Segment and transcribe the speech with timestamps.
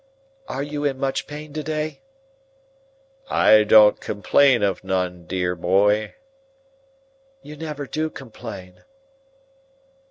[0.47, 2.01] "Are you in much pain to day?"
[3.29, 6.15] "I don't complain of none, dear boy."
[7.43, 8.83] "You never do complain."